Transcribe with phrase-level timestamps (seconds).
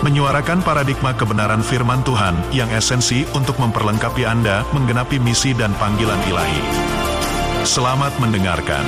[0.00, 6.62] menyuarakan paradigma kebenaran firman Tuhan yang esensi untuk memperlengkapi Anda menggenapi misi dan panggilan ilahi.
[7.68, 8.80] Selamat mendengarkan.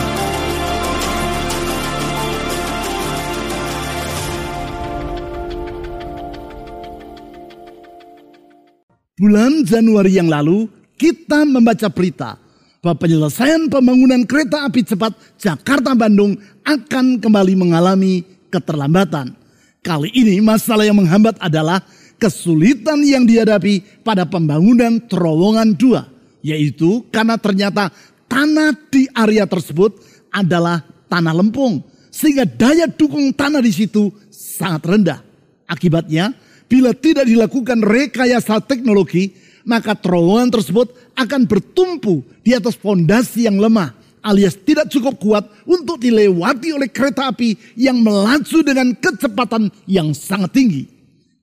[9.21, 12.41] Bulan Januari yang lalu, kita membaca berita
[12.81, 19.42] bahwa penyelesaian pembangunan kereta api cepat Jakarta-Bandung akan kembali mengalami keterlambatan.
[19.83, 21.83] Kali ini masalah yang menghambat adalah
[22.15, 26.07] kesulitan yang dihadapi pada pembangunan terowongan dua.
[26.39, 27.91] Yaitu karena ternyata
[28.31, 29.99] tanah di area tersebut
[30.31, 31.83] adalah tanah lempung.
[32.15, 35.19] Sehingga daya dukung tanah di situ sangat rendah.
[35.67, 36.31] Akibatnya
[36.71, 39.35] bila tidak dilakukan rekayasa teknologi
[39.67, 45.99] maka terowongan tersebut akan bertumpu di atas fondasi yang lemah alias tidak cukup kuat untuk
[45.99, 50.83] dilewati oleh kereta api yang melaju dengan kecepatan yang sangat tinggi.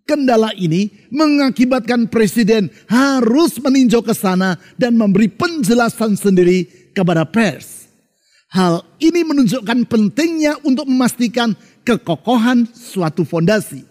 [0.08, 6.66] Kendala ini mengakibatkan presiden harus meninjau ke sana dan memberi penjelasan sendiri
[6.98, 7.86] kepada pers.
[8.50, 11.54] Hal ini menunjukkan pentingnya untuk memastikan
[11.86, 13.86] kekokohan suatu fondasi.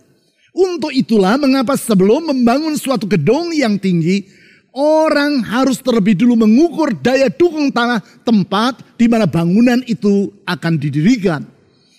[0.51, 4.27] Untuk itulah mengapa sebelum membangun suatu gedung yang tinggi,
[4.79, 11.43] orang harus terlebih dulu mengukur daya dukung tanah tempat di mana bangunan itu akan didirikan.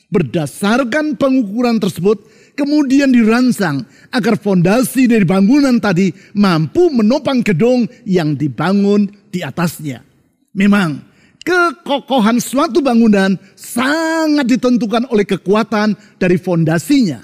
[0.09, 2.23] Berdasarkan pengukuran tersebut,
[2.57, 10.01] kemudian dirancang agar fondasi dari bangunan tadi mampu menopang gedung yang dibangun di atasnya.
[10.57, 10.97] Memang,
[11.45, 17.21] kekokohan suatu bangunan sangat ditentukan oleh kekuatan dari fondasinya.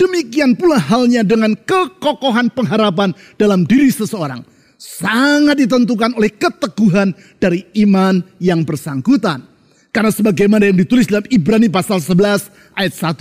[0.00, 4.51] Demikian pula halnya dengan kekokohan pengharapan dalam diri seseorang.
[4.82, 9.46] Sangat ditentukan oleh keteguhan dari iman yang bersangkutan.
[9.94, 13.14] Karena sebagaimana yang ditulis dalam Ibrani pasal 11 ayat 1.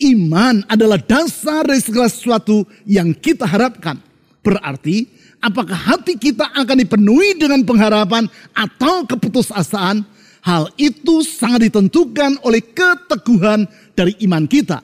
[0.00, 4.00] Iman adalah dasar dari segala sesuatu yang kita harapkan.
[4.40, 5.04] Berarti
[5.44, 8.24] apakah hati kita akan dipenuhi dengan pengharapan
[8.56, 10.08] atau keputusasaan.
[10.40, 14.80] Hal itu sangat ditentukan oleh keteguhan dari iman kita.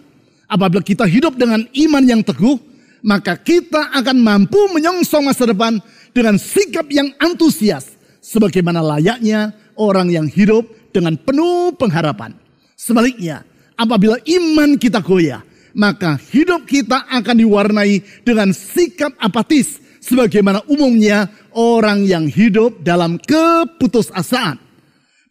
[0.53, 2.74] Apabila kita hidup dengan iman yang teguh,
[3.05, 5.77] maka kita akan mampu menyongsong masa depan
[6.17, 7.93] dengan sikap yang antusias.
[8.25, 10.65] Sebagaimana layaknya orang yang hidup
[10.97, 12.33] dengan penuh pengharapan.
[12.73, 13.45] Sebaliknya,
[13.77, 15.45] apabila iman kita goyah,
[15.77, 19.85] maka hidup kita akan diwarnai dengan sikap apatis.
[20.01, 24.61] Sebagaimana umumnya orang yang hidup dalam keputusasaan.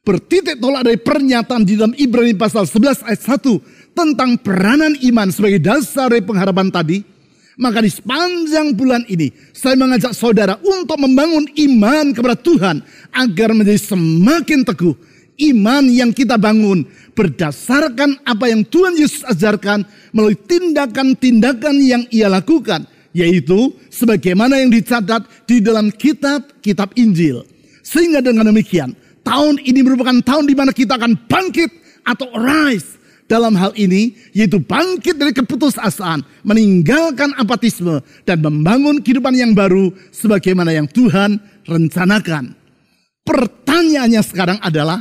[0.04, 5.62] Bertitik tolak dari pernyataan di dalam Ibrani pasal 11 ayat 1 tentang peranan iman sebagai
[5.64, 7.06] dasar dari pengharapan tadi,
[7.58, 12.82] maka di sepanjang bulan ini saya mengajak saudara untuk membangun iman kepada Tuhan
[13.14, 14.96] agar menjadi semakin teguh.
[15.34, 16.86] Iman yang kita bangun
[17.18, 19.82] berdasarkan apa yang Tuhan Yesus ajarkan
[20.14, 22.86] melalui tindakan-tindakan yang ia lakukan.
[23.14, 27.46] Yaitu sebagaimana yang dicatat di dalam kitab-kitab Injil.
[27.86, 31.70] Sehingga dengan demikian tahun ini merupakan tahun di mana kita akan bangkit
[32.06, 32.93] atau rise
[33.28, 40.76] dalam hal ini yaitu bangkit dari keputusasaan, meninggalkan apatisme dan membangun kehidupan yang baru sebagaimana
[40.76, 42.54] yang Tuhan rencanakan.
[43.24, 45.00] Pertanyaannya sekarang adalah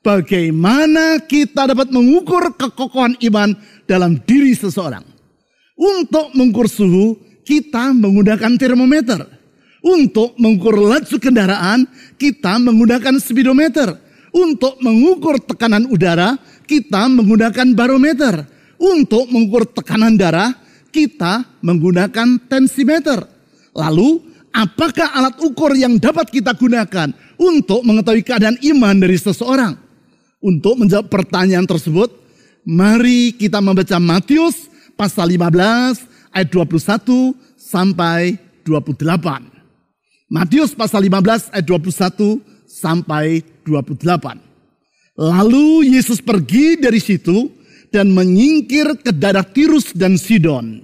[0.00, 3.52] bagaimana kita dapat mengukur kekokohan iman
[3.84, 5.04] dalam diri seseorang?
[5.80, 9.24] Untuk mengukur suhu, kita menggunakan termometer.
[9.80, 11.88] Untuk mengukur laju kendaraan,
[12.20, 13.96] kita menggunakan speedometer.
[14.30, 16.36] Untuk mengukur tekanan udara,
[16.70, 18.46] kita menggunakan barometer.
[18.78, 20.54] Untuk mengukur tekanan darah,
[20.94, 23.26] kita menggunakan tensimeter.
[23.74, 24.22] Lalu,
[24.54, 29.74] apakah alat ukur yang dapat kita gunakan untuk mengetahui keadaan iman dari seseorang?
[30.40, 32.08] Untuk menjawab pertanyaan tersebut,
[32.64, 39.44] mari kita membaca Matius pasal 15 ayat 21 sampai 28.
[40.32, 44.49] Matius pasal 15 ayat 21 sampai 28.
[45.20, 47.52] Lalu Yesus pergi dari situ
[47.92, 50.80] dan menyingkir ke daerah Tirus dan Sidon.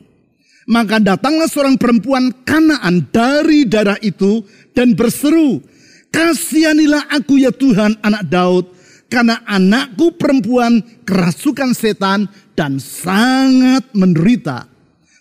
[0.68, 4.44] Maka datanglah seorang perempuan Kanaan dari daerah itu
[4.76, 5.64] dan berseru,
[6.12, 8.64] Kasihanilah aku ya Tuhan anak Daud,
[9.08, 14.68] karena anakku perempuan kerasukan setan dan sangat menderita.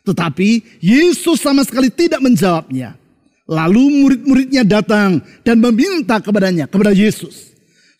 [0.03, 2.99] Tetapi Yesus sama sekali tidak menjawabnya.
[3.47, 7.54] Lalu murid-muridnya datang dan meminta kepadanya, kepada Yesus.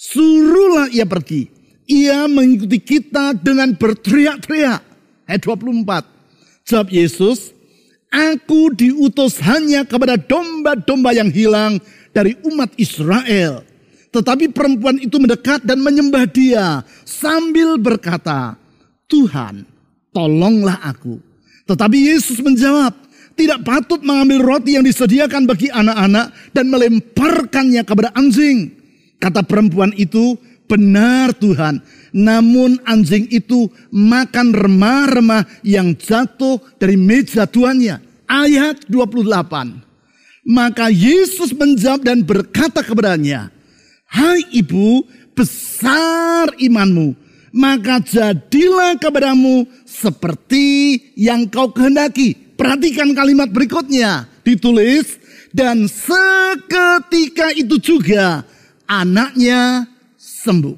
[0.06, 1.50] Suruhlah ia pergi.
[1.86, 4.81] Ia mengikuti kita dengan berteriak-teriak.
[5.25, 6.66] Ayat 24.
[6.66, 7.56] Jawab Yesus,
[8.16, 11.84] Aku diutus hanya kepada domba-domba yang hilang
[12.16, 13.68] dari umat Israel.
[14.16, 18.56] Tetapi perempuan itu mendekat dan menyembah dia sambil berkata,
[19.12, 19.68] Tuhan,
[20.16, 21.19] tolonglah aku.
[21.68, 22.96] Tetapi Yesus menjawab,
[23.36, 28.72] tidak patut mengambil roti yang disediakan bagi anak-anak dan melemparkannya kepada anjing.
[29.20, 31.82] Kata perempuan itu, benar Tuhan.
[32.16, 38.02] Namun anjing itu makan remah-remah yang jatuh dari meja tuannya.
[38.26, 39.86] Ayat 28.
[40.46, 43.50] Maka Yesus menjawab dan berkata kepadanya,
[44.06, 45.02] Hai ibu,
[45.34, 47.18] besar imanmu,
[47.50, 52.38] maka jadilah kepadamu seperti yang kau kehendaki.
[52.56, 54.30] Perhatikan kalimat berikutnya.
[54.46, 55.18] Ditulis,
[55.50, 58.46] dan seketika itu juga
[58.88, 59.86] anaknya
[60.18, 60.78] sembuh.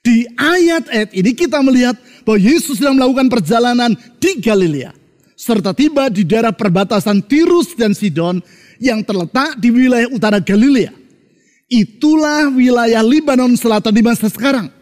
[0.00, 4.96] Di ayat-ayat ini kita melihat bahwa Yesus sedang melakukan perjalanan di Galilea.
[5.36, 8.40] Serta tiba di daerah perbatasan Tirus dan Sidon
[8.80, 10.92] yang terletak di wilayah utara Galilea.
[11.70, 14.72] Itulah wilayah Libanon selatan di masa sekarang.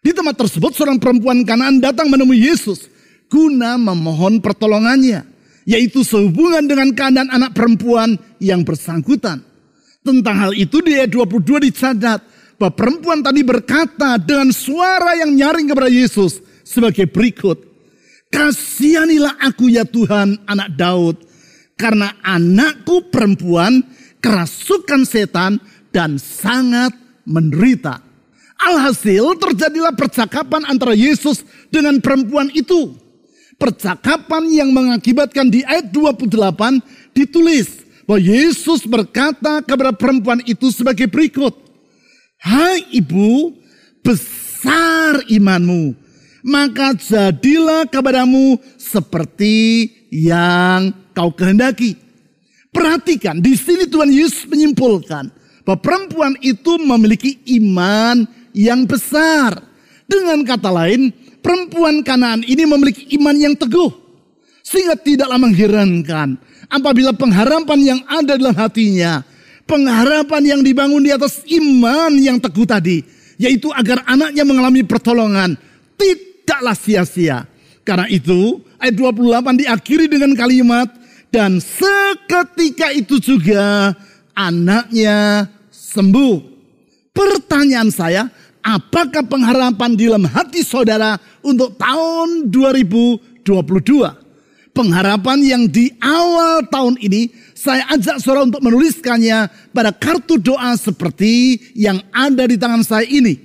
[0.00, 2.88] Di tempat tersebut seorang perempuan Kanaan datang menemui Yesus
[3.26, 5.26] guna memohon pertolongannya
[5.66, 9.42] yaitu sehubungan dengan keadaan anak perempuan yang bersangkutan.
[10.06, 12.22] Tentang hal itu di ayat 22 dicatat
[12.62, 17.58] bahwa perempuan tadi berkata dengan suara yang nyaring kepada Yesus sebagai berikut.
[18.30, 21.16] Kasihanilah aku ya Tuhan anak Daud
[21.74, 23.82] karena anakku perempuan
[24.22, 25.58] kerasukan setan
[25.90, 26.94] dan sangat
[27.26, 27.98] menderita.
[28.62, 32.94] Alhasil terjadilah percakapan antara Yesus dengan perempuan itu
[33.58, 36.30] percakapan yang mengakibatkan di ayat 28
[37.10, 41.52] ditulis bahwa Yesus berkata kepada perempuan itu sebagai berikut.
[42.38, 43.52] Hai ibu,
[44.00, 45.98] besar imanmu,
[46.46, 51.98] maka jadilah kepadamu seperti yang kau kehendaki.
[52.70, 55.32] Perhatikan, di sini Tuhan Yesus menyimpulkan
[55.66, 58.22] bahwa perempuan itu memiliki iman
[58.54, 59.58] yang besar.
[60.06, 61.10] Dengan kata lain,
[61.42, 63.90] perempuan Kanaan ini memiliki iman yang teguh.
[64.62, 66.38] Sehingga tidaklah mengherankan
[66.70, 69.22] apabila pengharapan yang ada dalam hatinya,
[69.66, 73.02] pengharapan yang dibangun di atas iman yang teguh tadi,
[73.36, 75.58] yaitu agar anaknya mengalami pertolongan,
[75.98, 77.44] tidaklah sia-sia.
[77.86, 80.90] Karena itu, ayat 28 diakhiri dengan kalimat,
[81.30, 83.94] dan seketika itu juga
[84.34, 86.58] anaknya sembuh.
[87.14, 88.28] Pertanyaan saya,
[88.60, 91.16] apakah pengharapan di dalam hati saudara
[91.46, 94.25] untuk tahun 2022?
[94.76, 101.56] Pengharapan yang di awal tahun ini saya ajak saudara untuk menuliskannya pada kartu doa seperti
[101.72, 103.40] yang ada di tangan saya ini.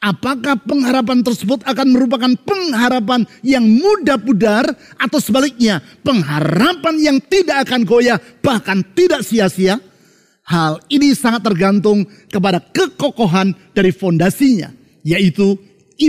[0.00, 4.64] Apakah pengharapan tersebut akan merupakan pengharapan yang mudah pudar
[4.96, 9.76] atau sebaliknya pengharapan yang tidak akan goyah bahkan tidak sia-sia?
[10.48, 14.72] Hal ini sangat tergantung kepada kekokohan dari fondasinya,
[15.04, 15.54] yaitu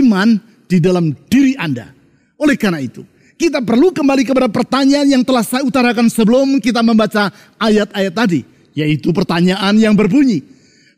[0.00, 1.92] iman di dalam diri Anda.
[2.40, 7.34] Oleh karena itu, kita perlu kembali kepada pertanyaan yang telah saya utarakan sebelum kita membaca
[7.58, 8.40] ayat-ayat tadi,
[8.74, 10.42] yaitu pertanyaan yang berbunyi,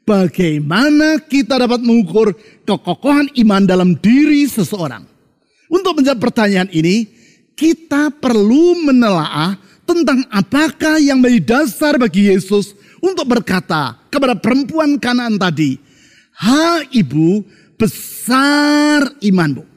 [0.05, 2.37] bagaimana kita dapat mengukur
[2.69, 5.05] kekokohan iman dalam diri seseorang?
[5.66, 7.09] Untuk menjawab pertanyaan ini,
[7.57, 9.57] kita perlu menelaah
[9.88, 15.78] tentang apakah yang menjadi dasar bagi Yesus untuk berkata kepada perempuan kanan tadi,
[16.37, 17.40] Ha ibu,
[17.81, 19.75] besar imanmu.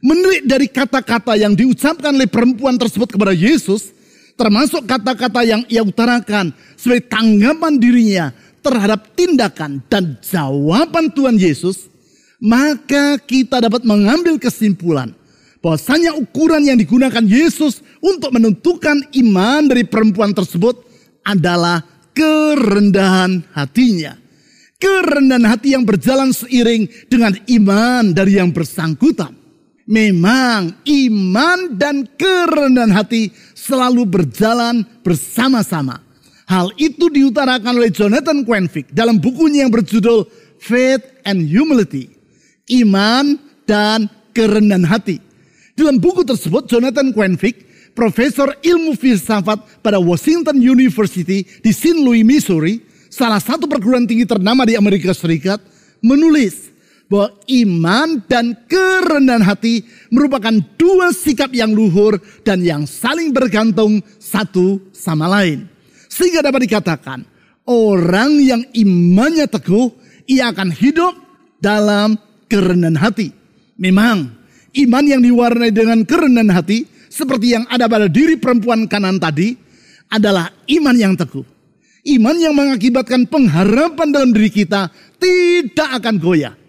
[0.00, 3.92] Menelik dari kata-kata yang diucapkan oleh perempuan tersebut kepada Yesus,
[4.32, 8.32] termasuk kata-kata yang ia utarakan sebagai tanggapan dirinya
[8.64, 11.92] terhadap tindakan dan jawaban Tuhan Yesus,
[12.40, 15.12] maka kita dapat mengambil kesimpulan
[15.60, 20.80] bahwasanya ukuran yang digunakan Yesus untuk menentukan iman dari perempuan tersebut
[21.20, 21.84] adalah
[22.16, 24.16] kerendahan hatinya.
[24.80, 29.39] Kerendahan hati yang berjalan seiring dengan iman dari yang bersangkutan.
[29.90, 35.98] Memang iman dan kerendahan hati selalu berjalan bersama-sama.
[36.46, 40.30] Hal itu diutarakan oleh Jonathan Quenvik dalam bukunya yang berjudul
[40.62, 42.06] Faith and Humility.
[42.70, 43.34] Iman
[43.66, 45.18] dan kerendahan hati.
[45.74, 51.98] Dalam buku tersebut Jonathan Quenvik profesor ilmu filsafat pada Washington University di St.
[51.98, 52.78] Louis, Missouri,
[53.10, 55.58] salah satu perguruan tinggi ternama di Amerika Serikat,
[55.98, 56.70] menulis
[57.10, 59.82] bahwa iman dan kerendahan hati
[60.14, 65.66] merupakan dua sikap yang luhur dan yang saling bergantung satu sama lain.
[66.06, 67.26] Sehingga dapat dikatakan,
[67.66, 69.90] orang yang imannya teguh,
[70.30, 71.18] ia akan hidup
[71.58, 72.14] dalam
[72.46, 73.34] kerendahan hati.
[73.74, 74.30] Memang,
[74.78, 79.58] iman yang diwarnai dengan kerendahan hati, seperti yang ada pada diri perempuan kanan tadi,
[80.14, 81.42] adalah iman yang teguh.
[82.06, 86.59] Iman yang mengakibatkan pengharapan dalam diri kita tidak akan goyah.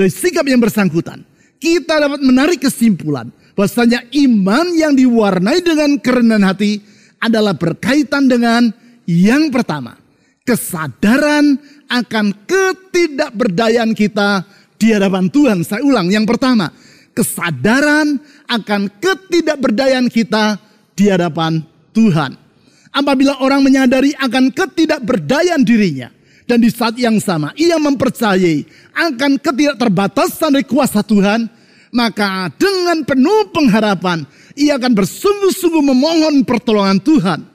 [0.00, 1.20] Dari sikap yang bersangkutan,
[1.60, 6.80] kita dapat menarik kesimpulan bahwasanya iman yang diwarnai dengan kerendahan hati
[7.20, 8.72] adalah berkaitan dengan
[9.04, 10.00] yang pertama,
[10.48, 11.60] kesadaran
[11.92, 14.48] akan ketidakberdayaan kita
[14.80, 15.68] di hadapan Tuhan.
[15.68, 16.72] Saya ulang, yang pertama,
[17.12, 18.16] kesadaran
[18.48, 20.56] akan ketidakberdayaan kita
[20.96, 21.60] di hadapan
[21.92, 22.40] Tuhan.
[22.88, 26.08] Apabila orang menyadari akan ketidakberdayaan dirinya,
[26.50, 31.46] dan di saat yang sama ia mempercayai akan ketidakterbatasan dari kuasa Tuhan,
[31.94, 34.26] maka dengan penuh pengharapan
[34.58, 37.46] ia akan bersungguh-sungguh memohon pertolongan Tuhan.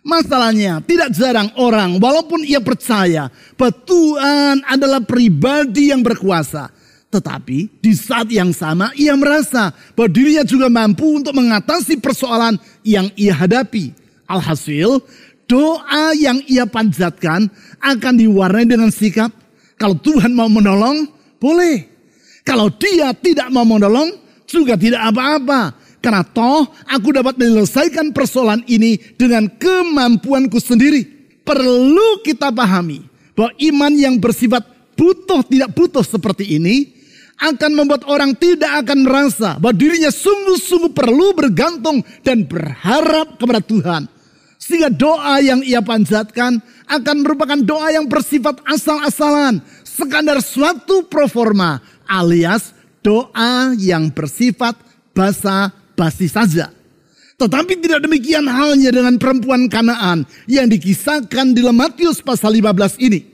[0.00, 3.28] Masalahnya tidak jarang orang walaupun ia percaya
[3.60, 6.72] bahwa Tuhan adalah pribadi yang berkuasa.
[7.12, 13.12] Tetapi di saat yang sama ia merasa bahwa dirinya juga mampu untuk mengatasi persoalan yang
[13.12, 13.92] ia hadapi.
[14.24, 15.04] Alhasil
[15.48, 17.48] doa yang ia panjatkan
[17.82, 19.30] akan diwarnai dengan sikap
[19.78, 21.06] kalau Tuhan mau menolong
[21.38, 21.86] boleh.
[22.42, 24.10] Kalau dia tidak mau menolong
[24.48, 25.76] juga tidak apa-apa.
[25.98, 31.06] Karena toh aku dapat menyelesaikan persoalan ini dengan kemampuanku sendiri.
[31.46, 34.66] Perlu kita pahami bahwa iman yang bersifat
[34.98, 36.98] butuh tidak butuh seperti ini
[37.38, 44.10] akan membuat orang tidak akan merasa bahwa dirinya sungguh-sungguh perlu bergantung dan berharap kepada Tuhan.
[44.68, 49.64] Sehingga doa yang ia panjatkan akan merupakan doa yang bersifat asal-asalan.
[49.80, 54.76] Sekadar suatu proforma alias doa yang bersifat
[55.16, 56.68] basa-basi saja.
[57.40, 63.24] Tetapi tidak demikian halnya dengan perempuan Kanaan yang dikisahkan di Matius pasal 15 ini.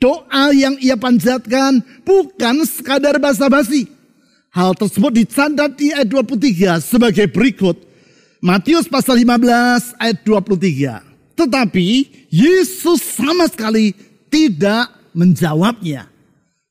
[0.00, 3.92] Doa yang ia panjatkan bukan sekadar basa-basi.
[4.56, 7.91] Hal tersebut dicatat di ayat 23 sebagai berikut.
[8.42, 11.38] Matius pasal 15 ayat 23.
[11.38, 11.86] Tetapi
[12.26, 13.94] Yesus sama sekali
[14.26, 16.10] tidak menjawabnya.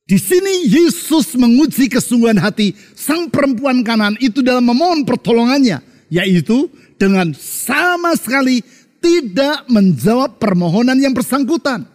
[0.03, 5.79] Di sini Yesus menguji kesungguhan hati sang perempuan kanan itu dalam memohon pertolongannya.
[6.11, 6.67] Yaitu
[6.99, 8.59] dengan sama sekali
[8.99, 11.87] tidak menjawab permohonan yang bersangkutan.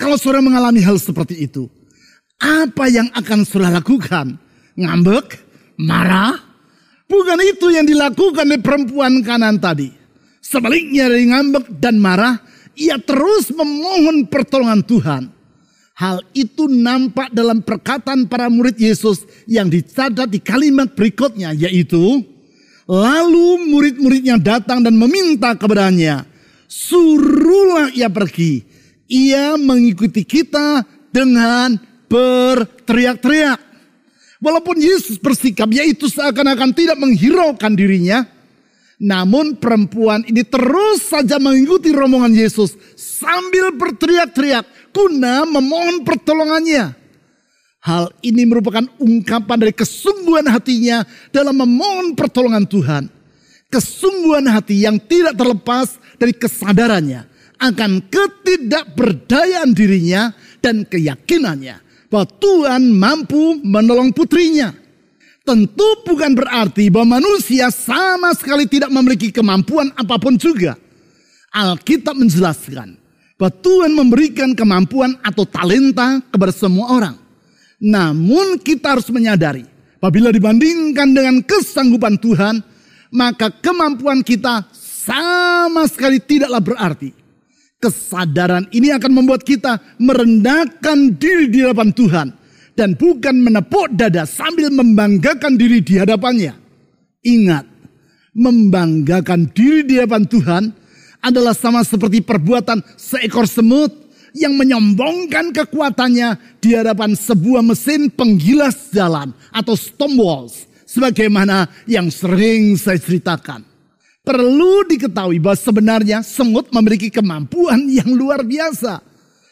[0.00, 1.68] Kalau saudara mengalami hal seperti itu,
[2.40, 4.40] apa yang akan saudara lakukan?
[4.80, 5.44] Ngambek?
[5.76, 6.53] Marah?
[7.14, 9.94] Bukan itu yang dilakukan oleh perempuan kanan tadi.
[10.42, 12.42] Sebaliknya dari ngambek dan marah,
[12.74, 15.22] ia terus memohon pertolongan Tuhan.
[15.94, 22.26] Hal itu nampak dalam perkataan para murid Yesus yang dicatat di kalimat berikutnya yaitu
[22.84, 26.28] Lalu murid-muridnya datang dan meminta kepadanya,
[26.68, 28.74] suruhlah ia pergi
[29.08, 31.76] ia mengikuti kita dengan
[32.08, 33.60] berteriak-teriak.
[34.44, 38.28] Walaupun Yesus bersikap yaitu seakan-akan tidak menghiraukan dirinya.
[39.00, 46.92] Namun perempuan ini terus saja mengikuti rombongan Yesus sambil berteriak-teriak guna memohon pertolongannya.
[47.84, 53.04] Hal ini merupakan ungkapan dari kesungguhan hatinya dalam memohon pertolongan Tuhan.
[53.72, 57.26] Kesungguhan hati yang tidak terlepas dari kesadarannya
[57.58, 61.83] akan ketidakberdayaan dirinya dan keyakinannya
[62.14, 64.70] bahwa Tuhan mampu menolong putrinya.
[65.42, 70.78] Tentu bukan berarti bahwa manusia sama sekali tidak memiliki kemampuan apa pun juga.
[71.50, 72.94] Alkitab menjelaskan
[73.34, 77.16] bahwa Tuhan memberikan kemampuan atau talenta kepada semua orang.
[77.82, 79.66] Namun kita harus menyadari,
[79.98, 82.62] apabila dibandingkan dengan kesanggupan Tuhan,
[83.10, 87.23] maka kemampuan kita sama sekali tidaklah berarti.
[87.84, 92.28] Kesadaran ini akan membuat kita merendahkan diri di hadapan Tuhan.
[92.72, 96.56] Dan bukan menepuk dada sambil membanggakan diri di hadapannya.
[97.20, 97.68] Ingat,
[98.32, 100.64] membanggakan diri di hadapan Tuhan
[101.20, 103.92] adalah sama seperti perbuatan seekor semut
[104.32, 110.64] yang menyombongkan kekuatannya di hadapan sebuah mesin penggilas jalan atau stone walls.
[110.88, 113.73] Sebagaimana yang sering saya ceritakan.
[114.24, 119.04] Perlu diketahui bahwa sebenarnya semut memiliki kemampuan yang luar biasa.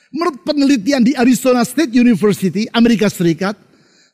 [0.09, 3.53] Menurut penelitian di Arizona State University, Amerika Serikat,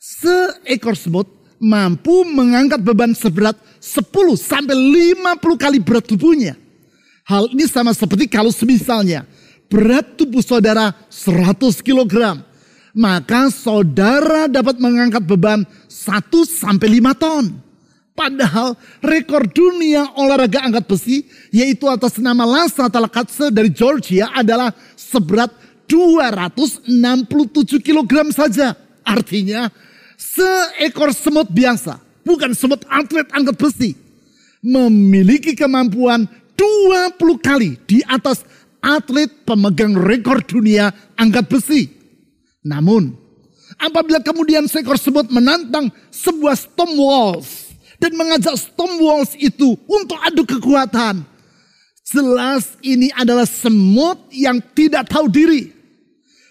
[0.03, 1.31] seekor semut
[1.63, 6.59] mampu mengangkat beban seberat 10 sampai 50 kali berat tubuhnya.
[7.23, 9.31] Hal ini sama seperti kalau semisalnya
[9.71, 12.43] berat tubuh saudara 100 kg,
[12.99, 17.68] maka saudara dapat mengangkat beban 1 sampai 5 ton.
[18.19, 21.23] Padahal rekor dunia olahraga angkat besi
[21.55, 25.55] yaitu atas nama Lasa Talakatse dari Georgia adalah seberat
[25.87, 28.75] 267 kg saja.
[29.07, 29.71] Artinya
[30.19, 33.95] seekor semut biasa, bukan semut atlet angkat besi,
[34.67, 36.27] memiliki kemampuan
[36.59, 38.43] 20 kali di atas
[38.83, 41.87] atlet pemegang rekor dunia angkat besi.
[42.67, 43.15] Namun,
[43.79, 47.68] apabila kemudian seekor semut menantang sebuah Stonewalls
[47.99, 51.27] dan mengajak Stonewalls itu untuk adu kekuatan,
[52.07, 55.75] jelas ini adalah semut yang tidak tahu diri.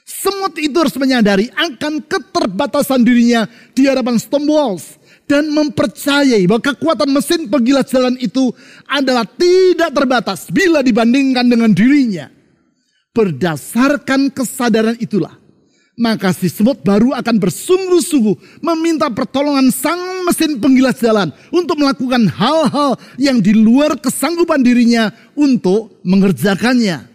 [0.08, 3.44] Semut itu harus menyadari akan keterbatasan dirinya
[3.76, 4.96] di hadapan Stonewalls
[5.28, 8.56] dan mempercayai bahwa kekuatan mesin penggilas jalan itu
[8.88, 12.32] adalah tidak terbatas bila dibandingkan dengan dirinya.
[13.12, 15.36] Berdasarkan kesadaran itulah,
[15.98, 19.98] maka si semut baru akan bersungguh-sungguh meminta pertolongan sang
[20.30, 27.10] mesin penggilas jalan untuk melakukan hal-hal yang di luar kesanggupan dirinya untuk mengerjakannya.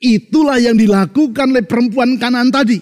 [0.00, 2.80] Itulah yang dilakukan oleh perempuan kanan tadi.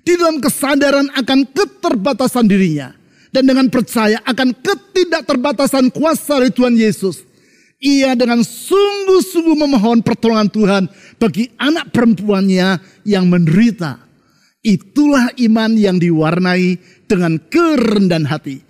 [0.00, 2.94] Di dalam kesadaran akan keterbatasan dirinya
[3.34, 7.26] dan dengan percaya akan ketidakterbatasan kuasa dari Tuhan Yesus.
[7.80, 10.82] Ia dengan sungguh-sungguh memohon pertolongan Tuhan
[11.16, 12.76] bagi anak perempuannya
[13.08, 14.09] yang menderita.
[14.60, 16.76] Itulah iman yang diwarnai
[17.08, 18.60] dengan kerendahan hati.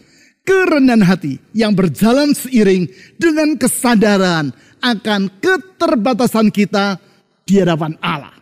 [0.47, 2.87] Kerendahan hati yang berjalan seiring
[3.19, 6.97] dengan kesadaran akan keterbatasan kita
[7.43, 8.35] di hadapan Allah.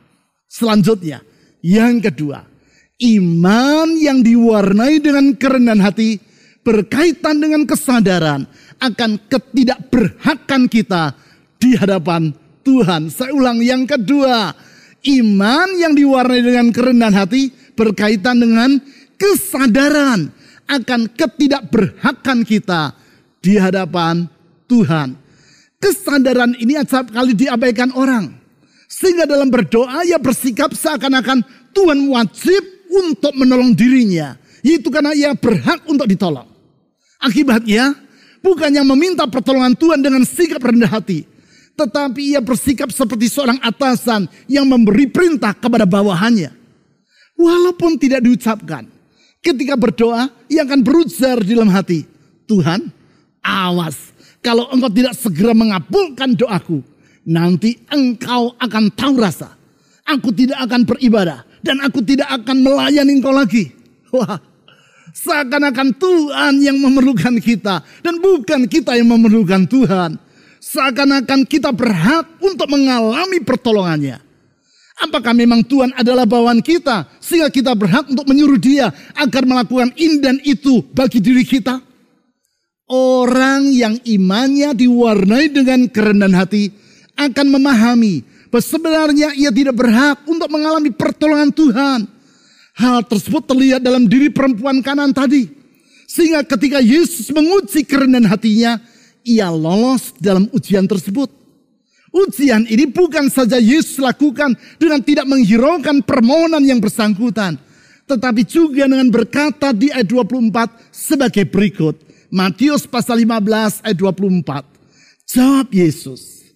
[0.49, 1.21] Selanjutnya,
[1.61, 2.49] yang kedua,
[2.99, 6.19] Iman yang diwarnai dengan kerendahan hati
[6.67, 8.43] berkaitan dengan kesadaran
[8.83, 11.15] akan ketidakberhakan kita
[11.63, 12.35] di hadapan
[12.67, 13.07] Tuhan.
[13.07, 14.51] Saya ulang yang kedua,
[15.05, 18.81] iman yang diwarnai dengan kerendahan hati berkaitan dengan
[19.15, 20.31] kesadaran
[20.69, 22.93] akan ketidakberhakan kita
[23.39, 24.27] di hadapan
[24.69, 25.17] Tuhan.
[25.79, 28.35] Kesadaran ini acap kali diabaikan orang.
[28.89, 31.45] Sehingga dalam berdoa ia bersikap seakan-akan
[31.77, 34.35] Tuhan wajib untuk menolong dirinya.
[34.65, 36.49] Itu karena ia berhak untuk ditolong.
[37.23, 37.95] Akibatnya,
[38.43, 41.38] bukannya meminta pertolongan Tuhan dengan sikap rendah hati.
[41.79, 46.51] Tetapi ia bersikap seperti seorang atasan yang memberi perintah kepada bawahannya.
[47.39, 48.91] Walaupun tidak diucapkan.
[49.39, 52.03] Ketika berdoa, ia akan berujar di dalam hati.
[52.51, 52.91] Tuhan,
[53.39, 54.11] awas.
[54.43, 56.83] Kalau engkau tidak segera mengabulkan doaku.
[57.23, 59.55] Nanti engkau akan tahu rasa.
[60.03, 63.71] Aku tidak akan beribadah dan aku tidak akan melayani engkau lagi.
[64.17, 64.41] Wah,
[65.13, 70.17] seakan-akan Tuhan yang memerlukan kita dan bukan kita yang memerlukan Tuhan.
[70.59, 74.19] Seakan-akan kita berhak untuk mengalami pertolongannya.
[74.99, 80.19] Apakah memang Tuhan adalah bawaan kita sehingga kita berhak untuk menyuruh dia agar melakukan ini
[80.19, 81.79] dan itu bagi diri kita?
[82.91, 86.75] Orang yang imannya diwarnai dengan kerendahan hati
[87.15, 92.01] akan memahami bahwa sebenarnya ia tidak berhak untuk mengalami pertolongan Tuhan.
[92.75, 95.47] Hal tersebut terlihat dalam diri perempuan kanan tadi.
[96.09, 98.81] Sehingga ketika Yesus menguji kerendahan hatinya,
[99.29, 101.29] ia lolos dalam ujian tersebut.
[102.09, 107.61] Ujian ini bukan saja Yesus lakukan dengan tidak menghiraukan permohonan yang bersangkutan.
[108.09, 112.01] Tetapi juga dengan berkata di ayat 24 sebagai berikut.
[112.33, 114.65] Matius pasal 15 ayat 24.
[115.29, 116.49] Jawab Yesus.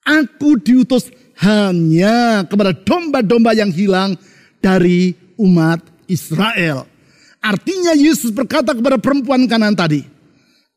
[0.00, 1.12] Aku diutus
[1.44, 4.16] hanya kepada domba-domba yang hilang
[4.64, 6.88] dari umat Israel.
[7.44, 10.00] Artinya Yesus berkata kepada perempuan kanan tadi,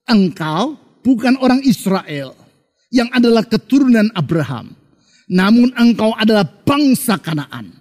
[0.03, 0.75] engkau
[1.07, 2.35] bukan orang Israel
[2.91, 4.75] yang adalah keturunan Abraham.
[5.31, 7.71] Namun engkau adalah bangsa Kanaan.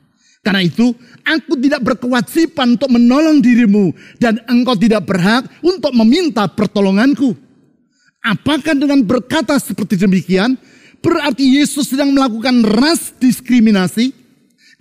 [0.47, 0.95] Karena itu
[1.27, 3.91] aku tidak berkewajiban untuk menolong dirimu
[4.23, 7.35] dan engkau tidak berhak untuk meminta pertolonganku.
[8.23, 10.55] Apakah dengan berkata seperti demikian
[11.07, 14.11] Berarti Yesus sedang melakukan ras diskriminasi.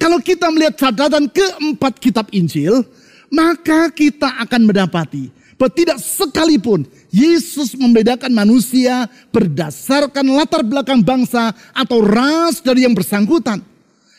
[0.01, 2.81] Kalau kita melihat catatan keempat kitab Injil,
[3.29, 6.83] maka kita akan mendapati bahwa tidak sekalipun
[7.15, 13.63] Yesus membedakan manusia berdasarkan latar belakang bangsa atau ras dari yang bersangkutan.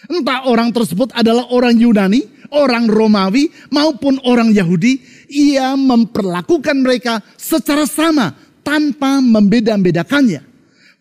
[0.09, 2.24] Entah orang tersebut adalah orang Yunani,
[2.56, 8.32] orang Romawi, maupun orang Yahudi, ia memperlakukan mereka secara sama
[8.64, 10.40] tanpa membeda-bedakannya.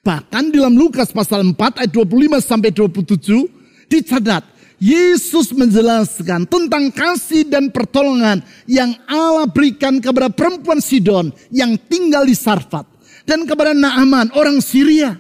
[0.04, 4.44] Bahkan dalam Lukas pasal 4 ayat 25 sampai 27 dicatat
[4.86, 12.38] Yesus menjelaskan tentang kasih dan pertolongan yang Allah berikan kepada perempuan Sidon yang tinggal di
[12.38, 12.86] Sarfat
[13.26, 15.18] dan kepada Naaman orang Syria.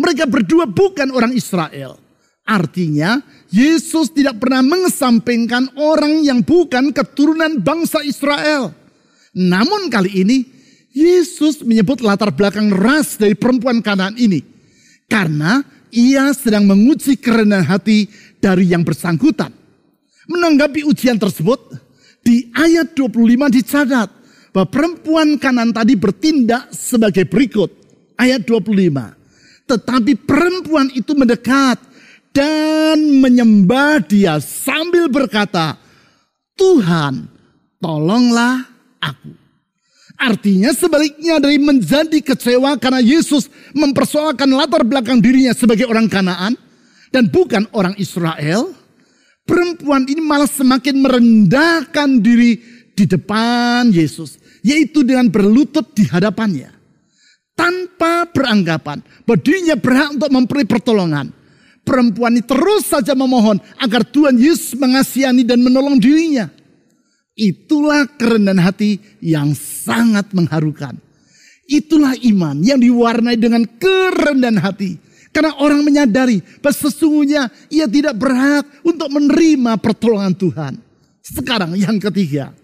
[0.00, 2.00] Mereka berdua bukan orang Israel.
[2.48, 3.20] Artinya
[3.52, 8.72] Yesus tidak pernah mengesampingkan orang yang bukan keturunan bangsa Israel.
[9.36, 10.38] Namun kali ini
[10.96, 14.40] Yesus menyebut latar belakang ras dari perempuan kanan ini.
[15.12, 15.60] Karena
[15.94, 18.10] ia sedang menguji kerendahan hati
[18.44, 19.48] dari yang bersangkutan.
[20.28, 21.56] Menanggapi ujian tersebut,
[22.20, 24.08] di ayat 25 dicatat
[24.52, 27.72] bahwa perempuan kanan tadi bertindak sebagai berikut.
[28.20, 29.68] Ayat 25.
[29.68, 31.80] Tetapi perempuan itu mendekat
[32.36, 35.80] dan menyembah dia sambil berkata,
[36.54, 37.28] Tuhan
[37.80, 38.64] tolonglah
[39.00, 39.32] aku.
[40.14, 46.54] Artinya sebaliknya dari menjadi kecewa karena Yesus mempersoalkan latar belakang dirinya sebagai orang Kanaan
[47.14, 48.74] dan bukan orang Israel,
[49.46, 52.58] perempuan ini malah semakin merendahkan diri
[52.90, 56.74] di depan Yesus, yaitu dengan berlutut di hadapannya.
[57.54, 61.30] Tanpa beranggapan bahwa dirinya berhak untuk memperoleh pertolongan.
[61.86, 66.50] Perempuan ini terus saja memohon agar Tuhan Yesus mengasihani dan menolong dirinya.
[67.38, 70.98] Itulah kerendahan hati yang sangat mengharukan.
[71.70, 75.13] Itulah iman yang diwarnai dengan kerendahan hati.
[75.34, 80.72] Karena orang menyadari bahwa sesungguhnya ia tidak berhak untuk menerima pertolongan Tuhan.
[81.26, 82.54] Sekarang yang ketiga.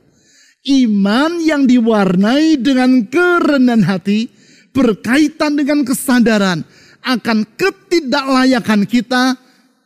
[0.62, 4.30] Iman yang diwarnai dengan kerendahan hati
[4.70, 6.62] berkaitan dengan kesadaran
[7.02, 9.34] akan ketidaklayakan kita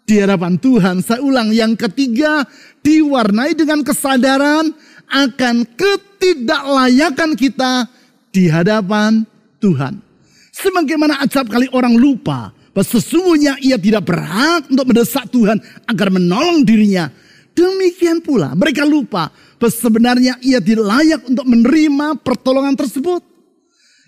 [0.04, 1.00] di hadapan Tuhan.
[1.00, 2.44] Saya ulang yang ketiga
[2.84, 4.74] diwarnai dengan kesadaran
[5.08, 7.88] akan ketidaklayakan kita
[8.34, 9.24] di hadapan
[9.62, 10.02] Tuhan.
[10.52, 16.66] Sebagaimana acap kali orang lupa bahwa sesungguhnya ia tidak berhak untuk mendesak Tuhan agar menolong
[16.66, 17.08] dirinya.
[17.54, 19.30] Demikian pula mereka lupa
[19.62, 23.22] bahwa sebenarnya ia tidak layak untuk menerima pertolongan tersebut.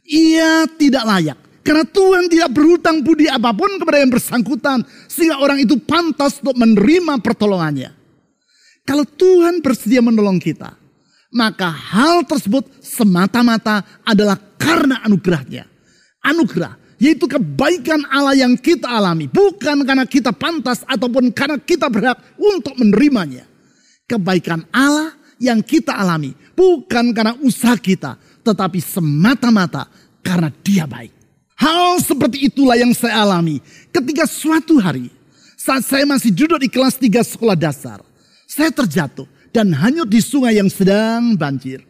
[0.02, 1.38] Ia tidak layak.
[1.62, 4.82] Karena Tuhan tidak berhutang budi apa pun kepada yang bersangkutan.
[5.06, 7.90] Sehingga orang itu pantas untuk menerima pertolongannya.
[8.86, 10.78] Kalau Tuhan bersedia menolong kita,
[11.34, 15.66] maka hal tersebut semata-mata adalah karena anugerahnya.
[16.22, 19.28] Anugerah, yaitu kebaikan Allah yang kita alami.
[19.28, 23.44] Bukan karena kita pantas ataupun karena kita berhak untuk menerimanya.
[24.08, 26.32] Kebaikan Allah yang kita alami.
[26.56, 29.88] Bukan karena usaha kita, tetapi semata-mata
[30.24, 31.12] karena dia baik.
[31.56, 35.08] Hal seperti itulah yang saya alami ketika suatu hari
[35.56, 38.04] saat saya masih duduk di kelas 3 sekolah dasar.
[38.44, 41.80] Saya terjatuh dan hanyut di sungai yang sedang banjir.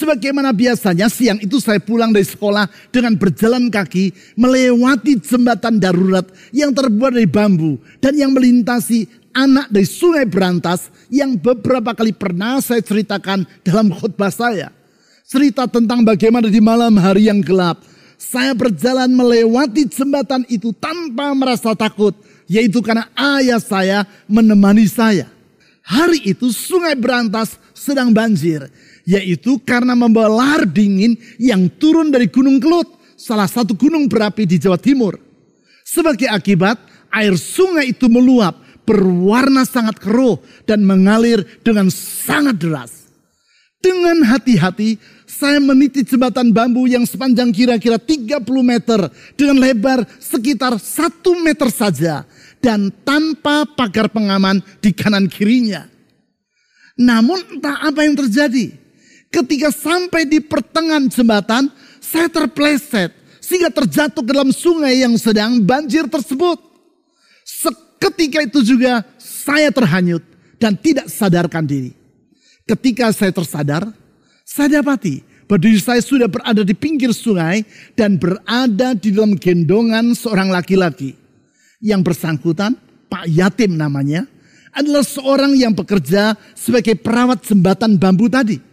[0.00, 6.24] Sebagaimana biasanya siang itu saya pulang dari sekolah dengan berjalan kaki melewati jembatan darurat
[6.56, 9.04] yang terbuat dari bambu dan yang melintasi
[9.36, 14.72] anak dari sungai berantas yang beberapa kali pernah saya ceritakan dalam khutbah saya.
[15.28, 17.84] Cerita tentang bagaimana di malam hari yang gelap
[18.16, 22.16] saya berjalan melewati jembatan itu tanpa merasa takut,
[22.48, 23.04] yaitu karena
[23.36, 25.28] ayah saya menemani saya.
[25.84, 28.68] Hari itu sungai Berantas sedang banjir,
[29.10, 32.86] yaitu karena membawa lahar dingin yang turun dari Gunung Kelut,
[33.18, 35.18] salah satu gunung berapi di Jawa Timur.
[35.82, 36.78] Sebagai akibat,
[37.10, 43.10] air sungai itu meluap, berwarna sangat keruh dan mengalir dengan sangat deras.
[43.80, 51.16] Dengan hati-hati, saya meniti jembatan bambu yang sepanjang kira-kira 30 meter dengan lebar sekitar 1
[51.40, 52.28] meter saja
[52.60, 55.88] dan tanpa pagar pengaman di kanan kirinya.
[57.00, 58.79] Namun entah apa yang terjadi.
[59.30, 61.70] Ketika sampai di pertengahan jembatan,
[62.02, 66.58] saya terpleset sehingga terjatuh ke dalam sungai yang sedang banjir tersebut.
[67.46, 70.22] Seketika itu juga saya terhanyut
[70.58, 71.94] dan tidak sadarkan diri.
[72.66, 73.86] Ketika saya tersadar,
[74.46, 77.66] saya dapati bahwa saya sudah berada di pinggir sungai
[77.98, 81.18] dan berada di dalam gendongan seorang laki-laki
[81.82, 82.78] yang bersangkutan,
[83.10, 84.26] Pak Yatim namanya,
[84.70, 88.69] adalah seorang yang bekerja sebagai perawat jembatan bambu tadi.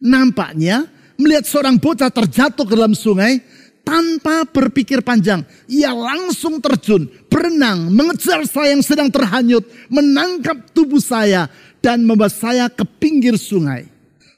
[0.00, 0.88] Nampaknya
[1.20, 3.44] melihat seorang bocah terjatuh ke dalam sungai
[3.84, 5.44] tanpa berpikir panjang.
[5.68, 11.52] Ia langsung terjun, berenang, mengejar saya yang sedang terhanyut, menangkap tubuh saya
[11.84, 13.88] dan membawa saya ke pinggir sungai.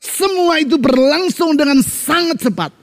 [0.03, 2.75] Semua itu berlangsung dengan sangat cepat.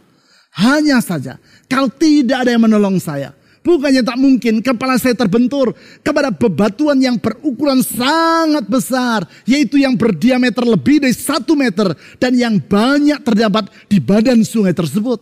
[0.55, 1.35] Hanya saja
[1.67, 7.19] kalau tidak ada yang menolong saya, Bukannya tak mungkin kepala saya terbentur kepada bebatuan yang
[7.19, 9.27] berukuran sangat besar.
[9.43, 11.91] Yaitu yang berdiameter lebih dari satu meter.
[12.15, 15.19] Dan yang banyak terdapat di badan sungai tersebut.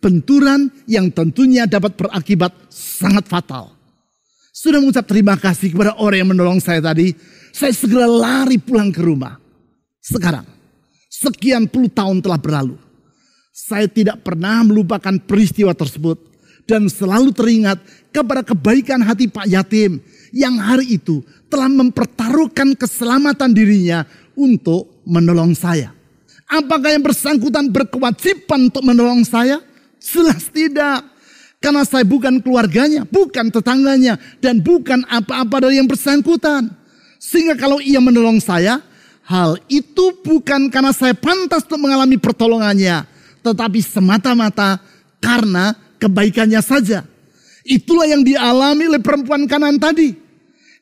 [0.00, 3.72] Benturan yang tentunya dapat berakibat sangat fatal.
[4.52, 7.12] Sudah mengucap terima kasih kepada orang yang menolong saya tadi.
[7.52, 9.36] Saya segera lari pulang ke rumah.
[10.00, 10.44] Sekarang,
[11.08, 12.76] sekian puluh tahun telah berlalu.
[13.56, 16.20] Saya tidak pernah melupakan peristiwa tersebut
[16.66, 17.78] dan selalu teringat
[18.10, 20.02] kepada kebaikan hati Pak Yatim
[20.34, 24.02] yang hari itu telah mempertaruhkan keselamatan dirinya
[24.34, 25.94] untuk menolong saya.
[26.46, 29.62] Apakah yang bersangkutan berkewajiban untuk menolong saya?
[29.98, 31.02] Jelas tidak.
[31.58, 36.70] Karena saya bukan keluarganya, bukan tetangganya, dan bukan apa-apa dari yang bersangkutan.
[37.18, 38.78] Sehingga kalau ia menolong saya,
[39.26, 43.08] hal itu bukan karena saya pantas untuk mengalami pertolongannya,
[43.42, 44.78] tetapi semata-mata
[45.18, 47.04] karena kebaikannya saja.
[47.66, 50.14] Itulah yang dialami oleh perempuan kanan tadi.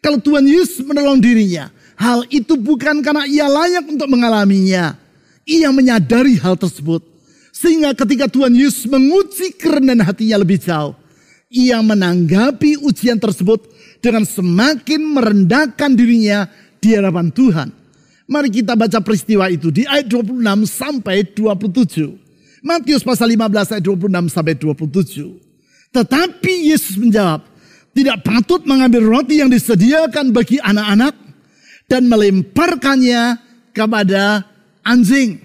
[0.04, 5.00] Kalau Tuhan Yesus menolong dirinya, hal itu bukan karena ia layak untuk mengalaminya.
[5.48, 7.00] Ia menyadari hal tersebut.
[7.54, 10.92] Sehingga ketika Tuhan Yesus menguji kerendahan hatinya lebih jauh,
[11.48, 13.64] ia menanggapi ujian tersebut
[14.04, 16.50] dengan semakin merendahkan dirinya
[16.82, 17.68] di hadapan Tuhan.
[18.24, 22.23] Mari kita baca peristiwa itu di ayat 26 sampai 27.
[22.64, 25.36] Matius pasal 15 ayat 26 sampai 27.
[25.92, 27.44] Tetapi Yesus menjawab,
[27.92, 31.12] tidak patut mengambil roti yang disediakan bagi anak-anak
[31.92, 33.36] dan melemparkannya
[33.76, 34.48] kepada
[34.80, 35.44] anjing.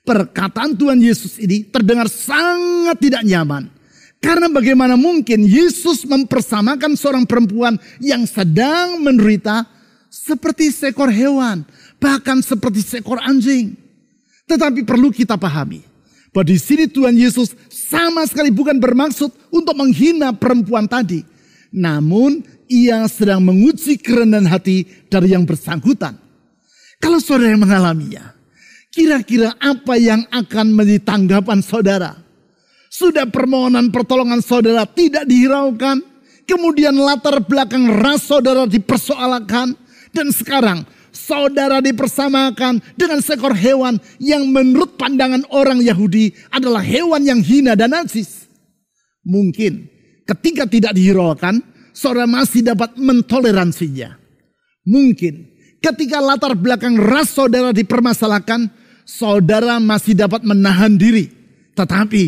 [0.00, 3.68] Perkataan Tuhan Yesus ini terdengar sangat tidak nyaman.
[4.24, 9.68] Karena bagaimana mungkin Yesus mempersamakan seorang perempuan yang sedang menderita
[10.08, 11.68] seperti seekor hewan,
[12.00, 13.76] bahkan seperti seekor anjing.
[14.48, 15.85] Tetapi perlu kita pahami
[16.36, 21.24] bahwa di sini Tuhan Yesus sama sekali bukan bermaksud untuk menghina perempuan tadi.
[21.72, 26.12] Namun ia sedang menguji kerendahan hati dari yang bersangkutan.
[27.00, 28.36] Kalau saudara yang mengalaminya,
[28.92, 32.12] kira-kira apa yang akan menjadi tanggapan saudara?
[32.92, 36.04] Sudah permohonan pertolongan saudara tidak dihiraukan.
[36.44, 39.72] Kemudian latar belakang ras saudara dipersoalkan.
[40.12, 40.84] Dan sekarang
[41.16, 47.96] saudara dipersamakan dengan seekor hewan yang menurut pandangan orang Yahudi adalah hewan yang hina dan
[47.96, 48.44] najis.
[49.24, 49.88] Mungkin
[50.28, 51.64] ketika tidak dihiraukan,
[51.96, 54.20] saudara masih dapat mentoleransinya.
[54.84, 55.48] Mungkin
[55.80, 58.68] ketika latar belakang ras saudara dipermasalahkan,
[59.08, 61.32] saudara masih dapat menahan diri.
[61.72, 62.24] Tetapi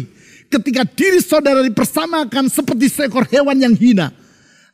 [0.48, 4.10] ketika diri saudara dipersamakan seperti seekor hewan yang hina.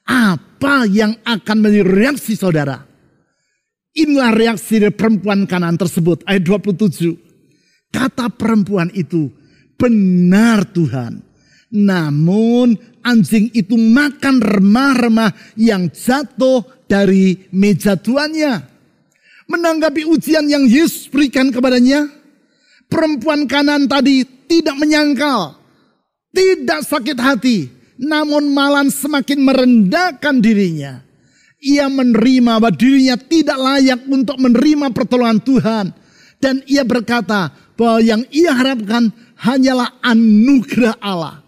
[0.05, 2.94] Apa yang akan menjadi reaksi saudara?
[3.95, 6.27] Inilah reaksi dari perempuan kanan tersebut.
[6.27, 7.15] Ayat 27.
[7.95, 9.31] Kata perempuan itu,
[9.79, 11.23] benar Tuhan.
[11.71, 12.75] Namun
[13.07, 18.67] anjing itu makan remah-remah yang jatuh dari meja tuannya.
[19.47, 22.11] Menanggapi ujian yang Yesus berikan kepadanya,
[22.91, 25.65] perempuan kanan tadi tidak menyangkal
[26.35, 31.01] tidak sakit hati, namun malah semakin merendahkan dirinya.
[31.65, 35.87] Ia menerima bahwa dirinya tidak layak untuk menerima pertolongan Tuhan.
[36.37, 39.09] Dan ia berkata bahwa yang ia harapkan
[39.41, 41.41] hanyalah anugerah Allah.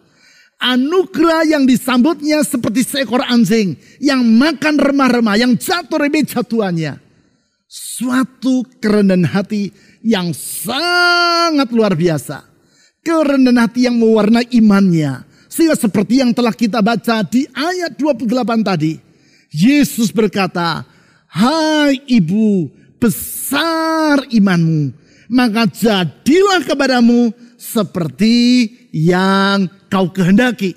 [0.57, 6.97] Anugerah yang disambutnya seperti seekor anjing yang makan remah-remah, yang jatuh dari jatuhannya.
[7.69, 9.69] Suatu kerendahan hati
[10.01, 12.57] yang sangat luar biasa
[13.07, 15.23] kerendahan hati yang mewarnai imannya.
[15.47, 19.06] Sehingga seperti yang telah kita baca di ayat 28 tadi.
[19.53, 20.85] Yesus berkata,
[21.31, 24.95] Hai ibu, besar imanmu.
[25.27, 30.73] Maka jadilah kepadamu seperti yang kau kehendaki.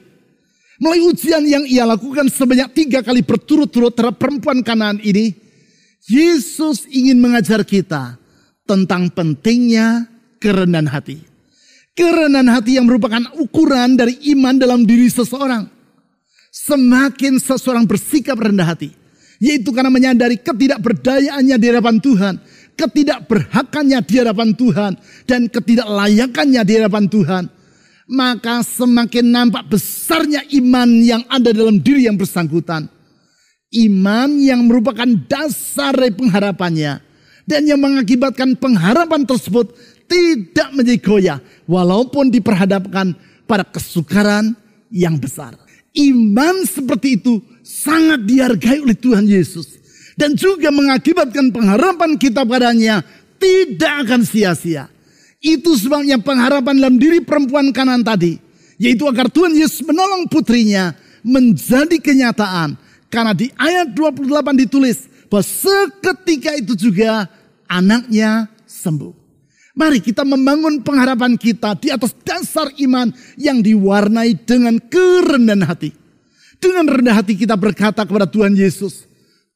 [0.80, 5.36] Melalui ujian yang ia lakukan sebanyak tiga kali berturut-turut terhadap perempuan kanan ini.
[6.08, 8.16] Yesus ingin mengajar kita
[8.64, 10.08] tentang pentingnya
[10.40, 11.20] kerendahan hati.
[11.94, 15.79] Kerendahan hati yang merupakan ukuran dari iman dalam diri seseorang.
[16.60, 18.92] Semakin seseorang bersikap rendah hati.
[19.40, 22.34] Yaitu karena menyadari ketidakberdayaannya di hadapan Tuhan.
[22.76, 24.92] Ketidakberhakannya di hadapan Tuhan.
[25.24, 27.44] Dan ketidaklayakannya di hadapan Tuhan.
[28.10, 32.92] Maka semakin nampak besarnya iman yang ada dalam diri yang bersangkutan.
[33.72, 37.00] Iman yang merupakan dasar dari pengharapannya.
[37.48, 39.72] Dan yang mengakibatkan pengharapan tersebut
[40.10, 44.58] tidak menjadi goyah walaupun diperhadapkan pada kesukaran
[44.90, 45.69] yang besar.
[45.94, 49.80] Iman seperti itu sangat dihargai oleh Tuhan Yesus
[50.20, 53.02] dan juga mengakibatkan pengharapan kita padanya
[53.40, 54.92] tidak akan sia-sia.
[55.40, 58.36] Itu sebabnya pengharapan dalam diri perempuan kanan tadi,
[58.76, 60.92] yaitu agar Tuhan Yesus menolong putrinya
[61.24, 62.76] menjadi kenyataan.
[63.08, 67.26] Karena di ayat 28 ditulis bahwa seketika itu juga
[67.66, 69.19] anaknya sembuh.
[69.80, 75.96] Mari kita membangun pengharapan kita di atas dasar iman yang diwarnai dengan kerendahan hati.
[76.60, 79.08] Dengan rendah hati kita berkata kepada Tuhan Yesus,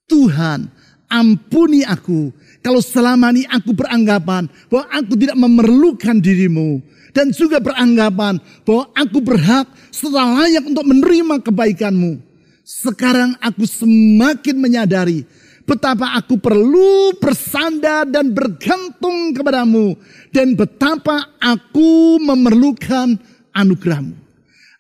[0.08, 0.72] Tuhan
[1.12, 2.32] ampuni aku
[2.64, 6.80] kalau selama ini aku beranggapan bahwa aku tidak memerlukan dirimu.
[7.12, 12.18] Dan juga beranggapan bahwa aku berhak setelah layak untuk menerima kebaikanmu.
[12.64, 15.28] Sekarang aku semakin menyadari
[15.64, 19.96] betapa aku perlu bersandar dan bergantung kepadamu,
[20.30, 23.16] dan betapa aku memerlukan
[23.56, 24.20] anugerahmu.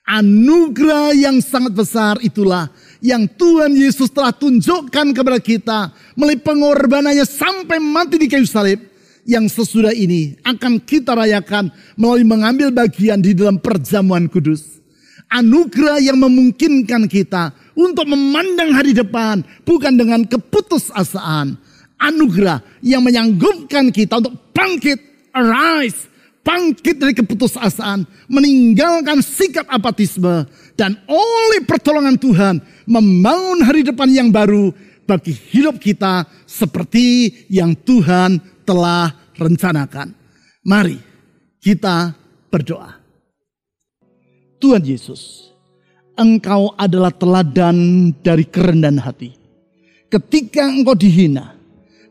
[0.03, 2.67] Anugerah yang sangat besar itulah
[2.99, 5.79] yang Tuhan Yesus telah tunjukkan kepada kita
[6.19, 8.83] melalui pengorbanannya sampai mati di kayu salib
[9.23, 14.82] yang sesudah ini akan kita rayakan melalui mengambil bagian di dalam perjamuan kudus.
[15.33, 21.57] Anugerah yang memungkinkan kita untuk memandang hari depan bukan dengan keputusasaan.
[21.97, 25.01] Anugerah yang menyanggupkan kita untuk bangkit,
[25.33, 26.05] arise,
[26.45, 30.45] bangkit dari keputusasaan, meninggalkan sikap apatisme,
[30.77, 34.69] dan oleh pertolongan Tuhan membangun hari depan yang baru
[35.09, 40.13] bagi hidup kita seperti yang Tuhan telah rencanakan.
[40.63, 40.99] Mari
[41.59, 42.15] kita
[42.51, 43.02] berdoa.
[44.63, 45.51] Tuhan Yesus,
[46.15, 47.75] Engkau adalah teladan
[48.23, 49.35] dari kerendahan hati.
[50.07, 51.57] Ketika engkau dihina,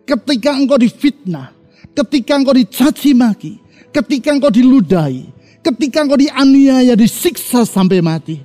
[0.05, 1.55] ketika engkau difitnah,
[1.97, 3.57] ketika engkau dicaci maki,
[3.89, 5.33] ketika engkau diludahi,
[5.65, 8.43] ketika engkau dianiaya, disiksa sampai mati.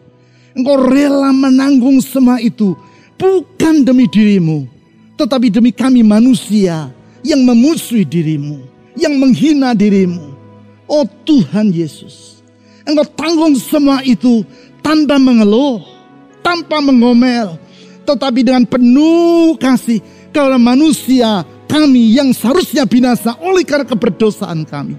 [0.54, 2.78] Engkau rela menanggung semua itu
[3.18, 4.70] bukan demi dirimu,
[5.18, 6.94] tetapi demi kami manusia
[7.26, 8.62] yang memusuhi dirimu,
[8.94, 10.38] yang menghina dirimu.
[10.86, 12.37] Oh Tuhan Yesus,
[12.88, 14.48] Engkau tanggung semua itu
[14.80, 15.84] tanpa mengeluh,
[16.40, 17.60] tanpa mengomel,
[18.08, 20.00] tetapi dengan penuh kasih
[20.32, 24.96] kepada manusia kami yang seharusnya binasa oleh karena keberdosaan kami.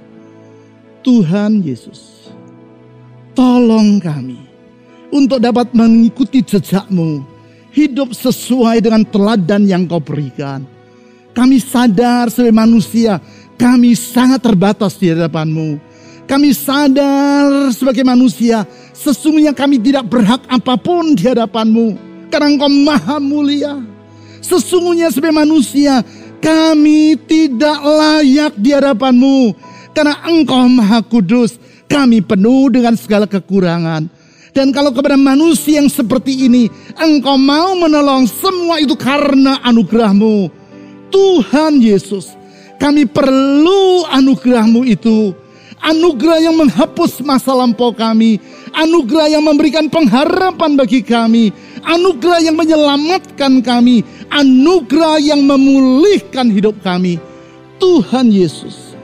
[1.01, 2.29] Tuhan Yesus,
[3.33, 4.37] tolong kami
[5.09, 7.25] untuk dapat mengikuti jejakmu,
[7.73, 10.69] hidup sesuai dengan teladan yang kau berikan.
[11.33, 13.23] Kami sadar sebagai manusia,
[13.57, 15.88] kami sangat terbatas di hadapanmu.
[16.29, 21.97] Kami sadar sebagai manusia, sesungguhnya kami tidak berhak apa pun di hadapanmu.
[22.29, 23.81] Karena engkau maha mulia.
[24.45, 26.05] Sesungguhnya sebagai manusia,
[26.45, 29.57] kami tidak layak di hadapanmu
[29.97, 31.57] karena engkau maha kudus.
[31.89, 34.13] Kami penuh dengan segala kekurangan.
[34.53, 36.69] Dan kalau kepada manusia yang seperti ini,
[37.01, 40.53] engkau mau menolong semua itu karena anugerahmu.
[41.09, 42.37] Tuhan Yesus,
[42.77, 45.33] kami perlu anugerahmu itu.
[45.79, 48.43] Anugerah yang menghapus masa lampau kami.
[48.75, 51.55] Anugerah yang memberikan pengharapan bagi kami.
[51.87, 54.03] Anugerah yang menyelamatkan kami.
[54.29, 57.23] Anugerah yang memulihkan hidup kami.
[57.79, 58.99] Tuhan Yesus,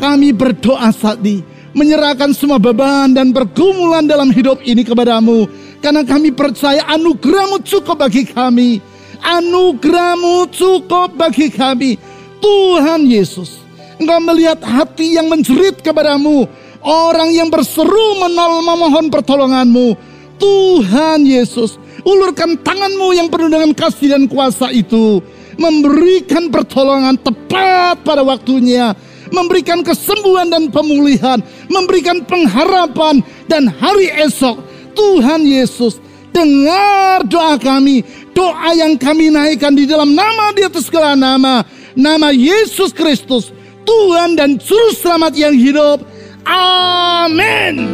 [0.00, 1.44] kami berdoa saat ini
[1.76, 5.44] menyerahkan semua beban dan pergumulan dalam hidup ini kepadamu.
[5.84, 8.80] Karena kami percaya anugerahmu cukup bagi kami.
[9.20, 12.00] Anugerahmu cukup bagi kami.
[12.40, 13.60] Tuhan Yesus,
[13.96, 16.44] Engkau melihat hati yang menjerit kepadamu.
[16.84, 19.96] Orang yang berseru menol memohon pertolonganmu.
[20.36, 25.24] Tuhan Yesus, ulurkan tanganmu yang penuh dengan kasih dan kuasa itu.
[25.56, 28.92] Memberikan pertolongan tepat pada waktunya
[29.30, 34.58] memberikan kesembuhan dan pemulihan, memberikan pengharapan dan hari esok.
[34.96, 36.00] Tuhan Yesus,
[36.32, 38.00] dengar doa kami,
[38.32, 43.52] doa yang kami naikkan di dalam nama di atas segala nama, nama Yesus Kristus,
[43.86, 46.02] Tuhan dan Juru Selamat yang hidup.
[46.44, 47.86] Amin.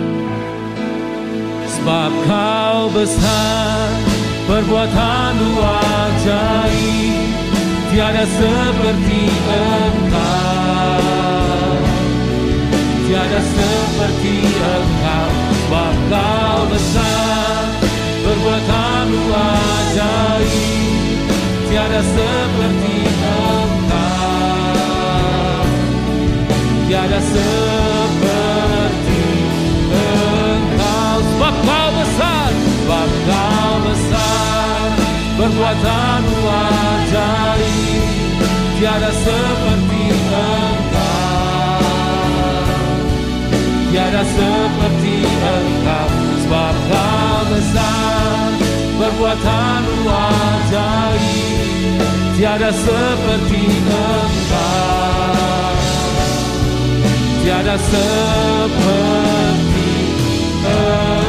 [1.68, 3.86] Sebab kau besar,
[4.48, 7.28] perbuatanmu ajaib,
[7.92, 9.20] tiada seperti
[9.52, 11.12] engkau
[13.12, 17.62] tiada seperti engkau Sebab kau besar
[18.24, 21.20] Perbuatanmu ajaib
[21.68, 23.11] Tiada seperti
[26.92, 29.24] Tiada seperti
[29.96, 31.16] engkau.
[31.24, 34.92] Sebab kau besar Sebab kau besar.
[35.40, 38.04] Perbuatanmu ajaib
[38.76, 40.04] Tiada seperti
[43.88, 46.08] tiada seperti engkau.
[46.44, 48.52] Sebab kau besar
[49.00, 52.04] Perbuatanmu ajaib
[52.36, 55.81] Tiada seperti engkau
[57.42, 59.02] tiada seperti
[60.62, 61.21] engkau.